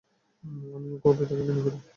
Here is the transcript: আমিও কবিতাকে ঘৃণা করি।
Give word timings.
আমিও 0.75 0.97
কবিতাকে 1.03 1.33
ঘৃণা 1.39 1.61
করি। 1.65 1.77